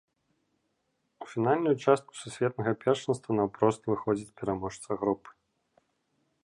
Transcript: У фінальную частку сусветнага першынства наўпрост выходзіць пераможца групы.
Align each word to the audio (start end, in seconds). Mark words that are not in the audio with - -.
У 1.25 1.27
фінальную 1.33 1.73
частку 1.83 2.11
сусветнага 2.21 2.71
першынства 2.85 3.31
наўпрост 3.39 3.81
выходзіць 3.93 4.35
пераможца 4.43 5.01
групы. 5.05 5.29